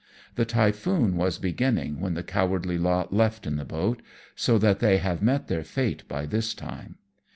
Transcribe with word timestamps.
"The 0.35 0.45
typhoon 0.45 1.15
was 1.15 1.37
beginning 1.37 1.99
when 1.99 2.15
the 2.15 2.23
cowardly 2.23 2.79
lot 2.79 3.13
left 3.13 3.45
in 3.45 3.57
the 3.57 3.65
boat, 3.65 4.01
so 4.35 4.57
that 4.57 4.79
they 4.79 4.97
have 4.97 5.21
met 5.21 5.47
their 5.47 5.63
fate 5.63 6.07
by 6.07 6.25
this 6.25 6.55
time. 6.55 6.95